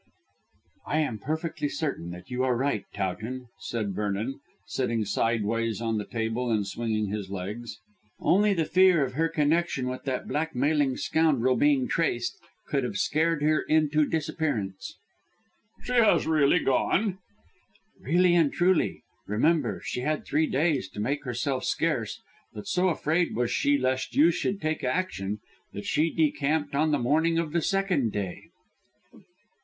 "I 0.87 0.97
am 1.01 1.19
perfectly 1.19 1.69
certain 1.69 2.09
that 2.09 2.31
you 2.31 2.43
are 2.43 2.57
right, 2.57 2.85
Towton," 2.91 3.49
said 3.59 3.93
Vernon, 3.93 4.39
sitting 4.65 5.05
sideways 5.05 5.79
on 5.79 5.99
the 5.99 6.05
table 6.07 6.49
and 6.49 6.65
swinging 6.65 7.09
his 7.09 7.29
legs. 7.29 7.77
"Only 8.19 8.55
the 8.55 8.65
fear 8.65 9.05
of 9.05 9.13
her 9.13 9.29
connection 9.29 9.87
with 9.87 10.05
that 10.05 10.27
blackmailing 10.27 10.97
scoundrel 10.97 11.55
being 11.55 11.87
traced 11.87 12.39
could 12.67 12.83
have 12.83 12.97
scared 12.97 13.43
her 13.43 13.61
into 13.61 14.09
disappearance." 14.09 14.95
"She 15.83 15.93
has 15.93 16.25
really 16.25 16.57
gone?" 16.61 17.19
"Really 17.99 18.33
and 18.33 18.51
truly. 18.51 19.03
Remember, 19.27 19.83
she 19.85 19.99
had 20.01 20.25
three 20.25 20.47
days 20.47 20.89
to 20.93 20.99
make 20.99 21.25
herself 21.25 21.63
scarce, 21.63 22.19
but 22.55 22.65
so 22.65 22.87
afraid 22.89 23.35
was 23.35 23.51
she 23.51 23.77
lest 23.77 24.15
you 24.15 24.31
should 24.31 24.59
take 24.63 24.83
action 24.83 25.41
that 25.73 25.85
she 25.85 26.11
decamped 26.11 26.73
on 26.73 26.89
the 26.89 26.97
morning 26.97 27.37
of 27.37 27.51
the 27.51 27.61
second 27.61 28.11
day." 28.11 28.47